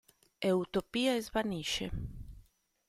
E 0.47 0.49
Utopia 0.63 1.13
svanisce. 1.27 1.85